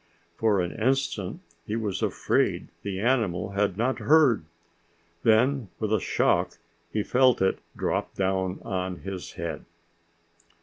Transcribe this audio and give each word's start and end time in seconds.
For 0.35 0.61
an 0.61 0.71
instant 0.71 1.41
he 1.63 1.75
was 1.75 2.01
afraid 2.01 2.69
the 2.81 2.99
animal 2.99 3.49
had 3.51 3.77
not 3.77 3.99
heard. 3.99 4.43
Then, 5.21 5.69
with 5.77 5.93
a 5.93 5.99
shock, 5.99 6.57
he 6.91 7.03
felt 7.03 7.39
it 7.39 7.59
drop 7.77 8.15
down 8.15 8.61
on 8.63 9.01
his 9.01 9.33
head. 9.33 9.63